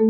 Oi 0.00 0.06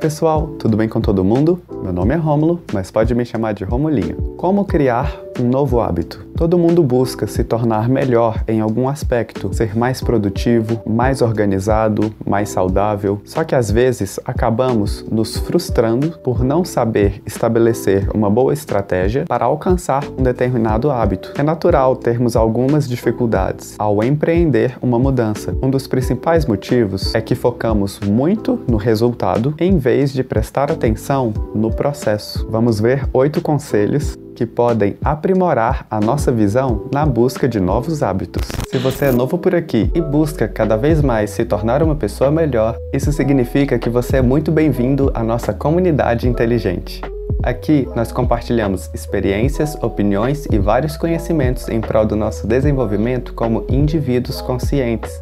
pessoal, 0.00 0.46
tudo 0.58 0.74
bem 0.74 0.88
com 0.88 1.02
todo 1.02 1.22
mundo? 1.22 1.60
Meu 1.82 1.92
nome 1.92 2.14
é 2.14 2.16
Rômulo, 2.16 2.62
mas 2.72 2.92
pode 2.92 3.12
me 3.12 3.24
chamar 3.24 3.54
de 3.54 3.64
Romulinho. 3.64 4.14
Como 4.36 4.64
criar 4.64 5.20
um 5.40 5.48
novo 5.48 5.80
hábito? 5.80 6.24
Todo 6.36 6.58
mundo 6.58 6.82
busca 6.82 7.26
se 7.26 7.44
tornar 7.44 7.88
melhor 7.88 8.42
em 8.48 8.60
algum 8.60 8.88
aspecto, 8.88 9.52
ser 9.52 9.76
mais 9.76 10.00
produtivo, 10.00 10.80
mais 10.86 11.22
organizado, 11.22 12.12
mais 12.26 12.48
saudável. 12.48 13.20
Só 13.24 13.44
que 13.44 13.54
às 13.54 13.70
vezes 13.70 14.18
acabamos 14.24 15.04
nos 15.10 15.36
frustrando 15.36 16.18
por 16.18 16.42
não 16.42 16.64
saber 16.64 17.22
estabelecer 17.26 18.08
uma 18.14 18.30
boa 18.30 18.52
estratégia 18.52 19.24
para 19.26 19.44
alcançar 19.44 20.04
um 20.18 20.22
determinado 20.22 20.90
hábito. 20.90 21.32
É 21.36 21.42
natural 21.42 21.96
termos 21.96 22.34
algumas 22.34 22.88
dificuldades 22.88 23.74
ao 23.78 24.02
empreender 24.02 24.76
uma 24.80 24.98
mudança. 24.98 25.56
Um 25.62 25.70
dos 25.70 25.86
principais 25.86 26.46
motivos 26.46 27.14
é 27.14 27.20
que 27.20 27.34
focamos 27.34 28.00
muito 28.00 28.58
no 28.68 28.76
resultado 28.76 29.54
em 29.58 29.78
vez 29.78 30.12
de 30.12 30.24
prestar 30.24 30.70
atenção 30.72 31.32
no 31.54 31.71
processo. 31.72 32.46
Vamos 32.50 32.80
ver 32.80 33.08
oito 33.12 33.40
conselhos 33.40 34.16
que 34.34 34.46
podem 34.46 34.96
aprimorar 35.04 35.86
a 35.90 36.00
nossa 36.00 36.32
visão 36.32 36.88
na 36.92 37.04
busca 37.06 37.48
de 37.48 37.60
novos 37.60 38.02
hábitos. 38.02 38.48
Se 38.68 38.78
você 38.78 39.06
é 39.06 39.12
novo 39.12 39.38
por 39.38 39.54
aqui 39.54 39.90
e 39.94 40.00
busca 40.00 40.48
cada 40.48 40.76
vez 40.76 41.00
mais 41.02 41.30
se 41.30 41.44
tornar 41.44 41.82
uma 41.82 41.94
pessoa 41.94 42.30
melhor, 42.30 42.76
isso 42.92 43.12
significa 43.12 43.78
que 43.78 43.90
você 43.90 44.16
é 44.16 44.22
muito 44.22 44.50
bem-vindo 44.50 45.10
à 45.14 45.22
nossa 45.22 45.52
comunidade 45.52 46.28
inteligente. 46.28 47.00
Aqui 47.42 47.88
nós 47.96 48.12
compartilhamos 48.12 48.88
experiências, 48.94 49.74
opiniões 49.82 50.46
e 50.50 50.58
vários 50.58 50.96
conhecimentos 50.96 51.68
em 51.68 51.80
prol 51.80 52.06
do 52.06 52.14
nosso 52.14 52.46
desenvolvimento 52.46 53.34
como 53.34 53.64
indivíduos 53.68 54.40
conscientes. 54.40 55.20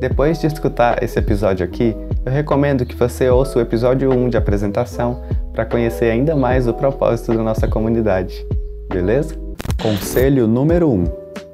Depois 0.00 0.40
de 0.40 0.46
escutar 0.46 1.02
esse 1.02 1.18
episódio 1.18 1.62
aqui, 1.62 1.94
eu 2.24 2.32
recomendo 2.32 2.86
que 2.86 2.96
você 2.96 3.28
ouça 3.28 3.58
o 3.58 3.62
episódio 3.62 4.10
1 4.10 4.30
de 4.30 4.36
apresentação 4.38 5.22
para 5.52 5.66
conhecer 5.66 6.10
ainda 6.10 6.34
mais 6.34 6.66
o 6.66 6.72
propósito 6.72 7.34
da 7.34 7.42
nossa 7.42 7.68
comunidade. 7.68 8.46
Beleza? 8.90 9.34
Conselho 9.82 10.46
número 10.46 10.90
1: 10.90 11.04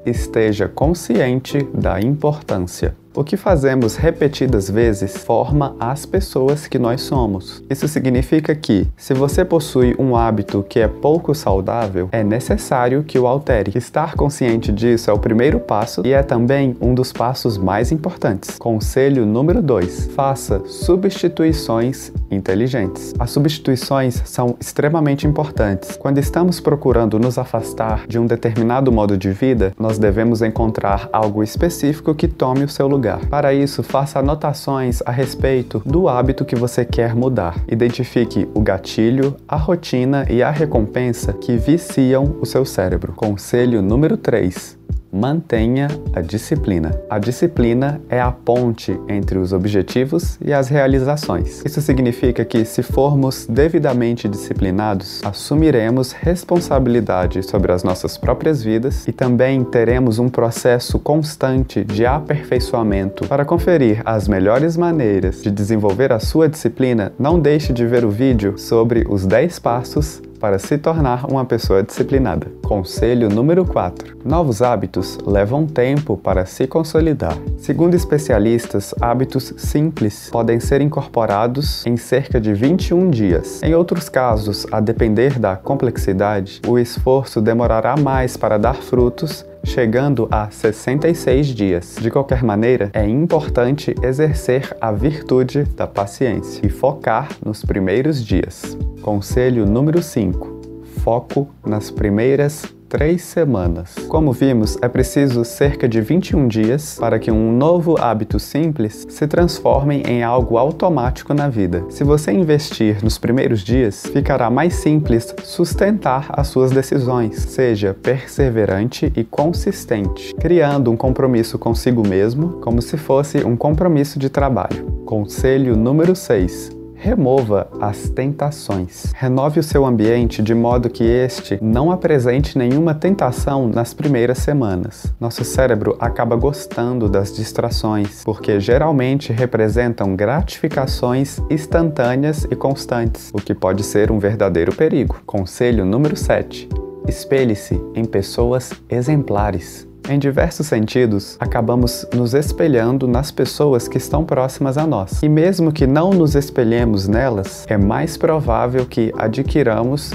Esteja 0.07 0.69
consciente 0.69 1.59
da 1.75 2.01
importância. 2.01 2.95
O 3.17 3.25
que 3.25 3.35
fazemos 3.35 3.97
repetidas 3.97 4.69
vezes 4.69 5.17
forma 5.17 5.75
as 5.81 6.05
pessoas 6.05 6.67
que 6.67 6.79
nós 6.79 7.01
somos. 7.01 7.63
Isso 7.71 7.89
significa 7.89 8.55
que, 8.55 8.87
se 8.95 9.15
você 9.15 9.43
possui 9.43 9.97
um 9.99 10.15
hábito 10.15 10.63
que 10.69 10.81
é 10.81 10.87
pouco 10.87 11.35
saudável, 11.35 12.11
é 12.13 12.23
necessário 12.23 13.03
que 13.03 13.19
o 13.19 13.27
altere. 13.27 13.73
Estar 13.75 14.15
consciente 14.17 14.71
disso 14.71 15.11
é 15.11 15.15
o 15.15 15.19
primeiro 15.19 15.59
passo 15.59 16.03
e 16.05 16.13
é 16.13 16.23
também 16.23 16.77
um 16.79 16.95
dos 16.95 17.11
passos 17.11 17.57
mais 17.57 17.91
importantes. 17.91 18.59
Conselho 18.59 19.25
número 19.25 19.63
2: 19.63 20.11
faça 20.15 20.61
substituições 20.67 22.13
inteligentes. 22.31 23.15
As 23.19 23.31
substituições 23.31 24.21
são 24.27 24.57
extremamente 24.61 25.27
importantes. 25.27 25.97
Quando 25.97 26.19
estamos 26.19 26.61
procurando 26.61 27.19
nos 27.19 27.39
afastar 27.39 28.07
de 28.07 28.19
um 28.19 28.27
determinado 28.27 28.93
modo 28.93 29.17
de 29.17 29.31
vida, 29.31 29.73
nós 29.81 29.99
devemos 29.99 30.43
encontrar 30.43 31.09
algo 31.11 31.43
específico 31.43 32.15
que 32.15 32.29
tome 32.29 32.63
o 32.63 32.69
seu 32.69 32.87
lugar 32.87 33.06
lugar. 33.07 33.21
Para 33.27 33.55
isso, 33.55 33.83
faça 33.83 34.19
anotações 34.19 35.01
a 35.07 35.13
respeito 35.13 35.81
do 35.87 36.09
hábito 36.09 36.45
que 36.45 36.57
você 36.57 36.85
quer 36.85 37.15
mudar. 37.15 37.57
Identifique 37.69 38.49
o 38.53 38.61
gatilho, 38.61 39.37
a 39.47 39.57
rotina 39.57 40.27
e 40.29 40.43
a 40.43 40.51
recompensa 40.51 41.33
que 41.33 41.57
viciam 41.57 42.37
o 42.41 42.47
seu 42.47 42.65
cérebro. 42.65 43.13
Conselho 43.13 43.81
número 43.81 44.17
3 44.17 44.76
mantenha 45.17 45.89
a 46.13 46.21
disciplina. 46.21 46.93
A 47.09 47.19
disciplina 47.19 48.01
é 48.09 48.21
a 48.21 48.31
ponte 48.31 48.99
entre 49.09 49.39
os 49.39 49.53
objetivos 49.53 50.39
e 50.45 50.53
as 50.53 50.69
realizações. 50.69 51.63
Isso 51.65 51.81
significa 51.81 52.45
que, 52.45 52.65
se 52.65 52.83
formos 52.83 53.47
devidamente 53.47 54.29
disciplinados, 54.29 55.23
assumiremos 55.25 56.13
responsabilidade 56.13 57.43
sobre 57.43 57.73
as 57.73 57.83
nossas 57.83 58.19
próprias 58.19 58.63
vidas 58.63 59.09
e 59.09 59.13
também 59.13 59.65
teremos 59.65 60.19
um 60.19 60.29
processo 60.29 60.99
constante 60.99 61.83
de 61.83 62.05
aperfeiçoamento. 62.05 63.27
Para 63.27 63.45
conferir 63.45 64.03
as 64.05 64.29
melhores 64.29 64.77
maneiras 64.77 65.43
de 65.43 65.51
desenvolver 65.51 66.13
a 66.13 66.21
sua 66.21 66.49
disciplina, 66.49 67.13
não 67.19 67.41
deixe 67.41 67.73
de 67.73 67.87
ver 67.87 68.05
o 68.05 68.11
vídeo 68.11 68.59
sobre 68.59 69.07
os 69.09 69.25
10 69.25 69.59
passos 69.61 70.23
para 70.47 70.61
se 70.61 70.79
tornar 70.79 71.27
uma 71.29 71.45
pessoa 71.45 71.83
disciplinada. 71.83 72.47
Conselho 72.63 73.29
número 73.29 73.65
4: 73.65 74.19
Novos 74.25 74.63
hábitos 74.63 75.19
levam 75.27 75.67
tempo 75.67 76.17
para 76.17 76.47
se 76.47 76.69
consolidar. 76.69 77.37
Segundo 77.59 77.95
especialistas, 77.95 78.95
hábitos 79.01 79.53
simples 79.57 80.31
podem 80.31 80.61
ser 80.61 80.81
incorporados 80.81 81.85
em 81.85 81.97
cerca 81.97 82.41
de 82.41 82.55
21 82.55 83.11
dias. 83.11 83.61
Em 83.61 83.75
outros 83.75 84.09
casos, 84.09 84.69
a 84.71 84.79
depender 84.79 85.37
da 85.37 85.57
complexidade, 85.57 86.61
o 86.65 86.79
esforço 86.79 87.41
demorará 87.41 87.97
mais 87.97 88.37
para 88.37 88.57
dar 88.57 88.77
frutos 88.77 89.45
chegando 89.65 90.29
a 90.31 90.49
66 90.49 91.49
dias. 91.49 91.97
De 92.01 92.09
qualquer 92.09 92.45
maneira, 92.45 92.89
é 92.93 93.05
importante 93.05 93.93
exercer 94.01 94.77
a 94.81 94.93
virtude 94.93 95.65
da 95.65 95.89
paciência 95.89 96.65
e 96.65 96.69
focar 96.69 97.29
nos 97.45 97.65
primeiros 97.65 98.25
dias. 98.25 98.79
Conselho 99.07 99.65
número 99.65 100.03
5: 100.03 100.83
foco 101.05 101.49
nas 101.65 101.93
primeiras 101.93 102.65
três 102.89 103.23
semanas. 103.23 103.95
Como 104.09 104.33
vimos, 104.33 104.77
é 104.83 104.89
preciso 104.89 105.45
cerca 105.45 105.89
de 105.89 106.01
21 106.01 106.49
dias 106.49 106.97
para 106.99 107.17
que 107.21 107.31
um 107.31 107.57
novo 107.57 107.97
hábito 108.01 108.41
simples 108.41 109.07
se 109.09 109.29
transforme 109.29 110.03
em 110.09 110.25
algo 110.25 110.59
automático 110.59 111.33
na 111.33 111.49
vida. 111.49 111.85
Se 111.89 112.03
você 112.03 112.33
investir 112.33 113.01
nos 113.01 113.17
primeiros 113.17 113.61
dias, 113.61 114.07
ficará 114.07 114.51
mais 114.51 114.75
simples 114.75 115.33
sustentar 115.45 116.27
as 116.31 116.49
suas 116.49 116.73
decisões. 116.73 117.37
Seja 117.37 117.95
perseverante 117.95 119.13
e 119.15 119.23
consistente, 119.23 120.35
criando 120.35 120.91
um 120.91 120.97
compromisso 120.97 121.61
consigo 121.61 122.05
mesmo 122.05 122.55
como 122.61 122.83
se 122.83 122.97
fosse 122.97 123.39
um 123.45 123.57
compromisso 123.57 124.19
de 124.19 124.29
trabalho. 124.29 124.85
Conselho 125.05 125.77
número 125.77 126.17
6 126.17 126.76
Remova 126.97 127.69
as 127.81 128.09
tentações. 128.09 129.13
Renove 129.15 129.61
o 129.61 129.63
seu 129.63 129.85
ambiente 129.85 130.43
de 130.43 130.55
modo 130.55 130.89
que 130.89 131.05
este 131.05 131.59
não 131.63 131.93
apresente 131.93 132.57
nenhuma 132.59 132.95
tentação 132.95 133.69
nas 133.69 133.93
primeiras 133.95 134.39
semanas. 134.39 135.13
Nosso 135.21 135.45
cérebro 135.45 135.97
acaba 136.01 136.35
gostando 136.35 137.09
das 137.09 137.35
distrações, 137.35 138.25
porque 138.25 138.59
geralmente 138.59 139.33
representam 139.33 140.17
gratificações 140.17 141.39
instantâneas 141.51 142.45
e 142.51 142.57
constantes, 142.57 143.31
o 143.33 143.39
que 143.39 143.55
pode 143.55 143.83
ser 143.83 144.11
um 144.11 144.19
verdadeiro 144.19 144.75
perigo. 144.75 145.21
Conselho 145.27 145.85
número 145.85 146.17
7. 146.17 146.69
Espelhe-se 147.07 147.81
em 147.95 148.05
pessoas 148.05 148.73
exemplares. 148.89 149.87
Em 150.09 150.21
diversos 150.21 150.69
sentidos, 150.69 151.37
acabamos 151.41 152.07
nos 152.15 152.33
espelhando 152.33 153.09
nas 153.09 153.33
pessoas 153.33 153.89
que 153.89 153.99
estão 153.99 154.25
próximas 154.25 154.79
a 154.79 154.87
nós. 154.87 155.21
E 155.23 155.29
mesmo 155.29 155.73
que 155.73 155.85
não 155.85 156.11
nos 156.11 156.37
espelhemos 156.37 157.09
nelas, 157.09 157.67
é 157.69 157.77
mais 157.77 158.17
provável 158.17 158.87
que 158.87 159.13
adquiramos 159.19 160.13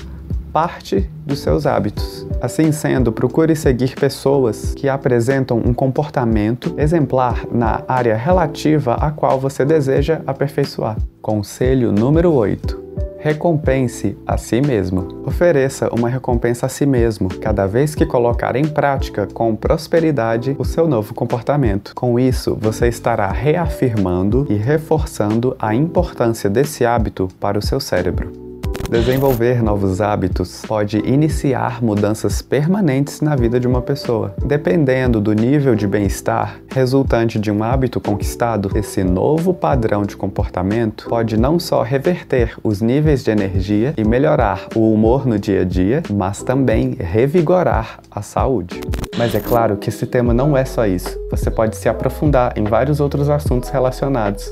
parte 0.53 1.09
dos 1.25 1.39
seus 1.39 1.65
hábitos. 1.65 2.25
Assim 2.41 2.71
sendo, 2.71 3.11
procure 3.11 3.55
seguir 3.55 3.95
pessoas 3.95 4.73
que 4.73 4.87
apresentam 4.87 5.57
um 5.57 5.73
comportamento 5.73 6.73
exemplar 6.77 7.45
na 7.51 7.83
área 7.87 8.15
relativa 8.15 8.95
a 8.95 9.11
qual 9.11 9.39
você 9.39 9.65
deseja 9.65 10.21
aperfeiçoar. 10.25 10.97
Conselho 11.21 11.91
número 11.91 12.31
8 12.33 12.80
Recompense 13.21 14.17
a 14.25 14.35
si 14.35 14.59
mesmo. 14.59 15.21
Ofereça 15.27 15.93
uma 15.93 16.09
recompensa 16.09 16.65
a 16.65 16.69
si 16.69 16.87
mesmo 16.87 17.29
cada 17.29 17.67
vez 17.67 17.93
que 17.93 18.03
colocar 18.03 18.55
em 18.55 18.67
prática 18.67 19.27
com 19.31 19.55
prosperidade 19.55 20.55
o 20.57 20.65
seu 20.65 20.87
novo 20.87 21.13
comportamento. 21.13 21.93
Com 21.93 22.19
isso, 22.19 22.57
você 22.59 22.87
estará 22.87 23.31
reafirmando 23.31 24.47
e 24.49 24.55
reforçando 24.55 25.55
a 25.59 25.75
importância 25.75 26.49
desse 26.49 26.83
hábito 26.83 27.27
para 27.39 27.59
o 27.59 27.61
seu 27.61 27.79
cérebro. 27.79 28.50
Desenvolver 28.91 29.63
novos 29.63 30.01
hábitos 30.01 30.63
pode 30.67 30.97
iniciar 30.97 31.81
mudanças 31.81 32.41
permanentes 32.41 33.21
na 33.21 33.37
vida 33.37 33.57
de 33.57 33.65
uma 33.65 33.81
pessoa. 33.81 34.35
Dependendo 34.45 35.21
do 35.21 35.31
nível 35.31 35.75
de 35.75 35.87
bem-estar 35.87 36.59
resultante 36.67 37.39
de 37.39 37.49
um 37.49 37.63
hábito 37.63 38.01
conquistado, 38.01 38.69
esse 38.75 39.01
novo 39.01 39.53
padrão 39.53 40.03
de 40.03 40.17
comportamento 40.17 41.07
pode 41.07 41.37
não 41.37 41.57
só 41.57 41.83
reverter 41.83 42.57
os 42.61 42.81
níveis 42.81 43.23
de 43.23 43.31
energia 43.31 43.93
e 43.95 44.03
melhorar 44.03 44.67
o 44.75 44.91
humor 44.91 45.25
no 45.25 45.39
dia 45.39 45.61
a 45.61 45.63
dia, 45.63 46.03
mas 46.11 46.43
também 46.43 46.97
revigorar 46.99 48.01
a 48.11 48.21
saúde. 48.21 48.81
Mas 49.17 49.33
é 49.33 49.39
claro 49.39 49.77
que 49.77 49.87
esse 49.87 50.05
tema 50.05 50.33
não 50.33 50.57
é 50.57 50.65
só 50.65 50.85
isso. 50.85 51.17
Você 51.29 51.49
pode 51.49 51.77
se 51.77 51.87
aprofundar 51.87 52.57
em 52.57 52.65
vários 52.65 52.99
outros 52.99 53.29
assuntos 53.29 53.69
relacionados. 53.69 54.51